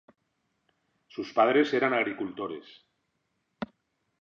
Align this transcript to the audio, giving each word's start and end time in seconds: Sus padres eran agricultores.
Sus 1.09 1.31
padres 1.31 1.71
eran 1.75 1.93
agricultores. 1.93 2.65